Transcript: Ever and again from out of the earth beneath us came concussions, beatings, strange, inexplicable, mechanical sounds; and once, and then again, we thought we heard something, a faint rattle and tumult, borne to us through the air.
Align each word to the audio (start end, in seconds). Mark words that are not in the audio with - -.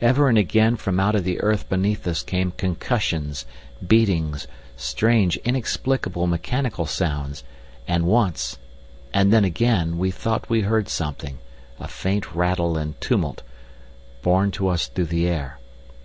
Ever 0.00 0.28
and 0.28 0.36
again 0.36 0.74
from 0.74 0.98
out 0.98 1.14
of 1.14 1.22
the 1.22 1.38
earth 1.40 1.68
beneath 1.68 2.04
us 2.08 2.24
came 2.24 2.50
concussions, 2.50 3.46
beatings, 3.86 4.48
strange, 4.76 5.36
inexplicable, 5.44 6.26
mechanical 6.26 6.84
sounds; 6.84 7.44
and 7.86 8.04
once, 8.04 8.58
and 9.14 9.32
then 9.32 9.44
again, 9.44 9.98
we 9.98 10.10
thought 10.10 10.50
we 10.50 10.62
heard 10.62 10.88
something, 10.88 11.38
a 11.78 11.86
faint 11.86 12.34
rattle 12.34 12.76
and 12.76 13.00
tumult, 13.00 13.42
borne 14.20 14.50
to 14.50 14.66
us 14.66 14.88
through 14.88 15.06
the 15.06 15.28
air. 15.28 15.60